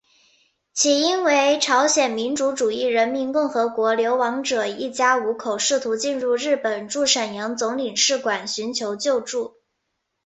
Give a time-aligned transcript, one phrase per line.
[0.73, 9.57] 起因为朝鲜民主主义人民共和国流亡者一家五口试图进入日本驻沈阳总领事馆寻求救助。